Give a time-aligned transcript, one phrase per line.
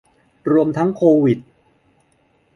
[0.51, 1.39] รวมทั้งโควิด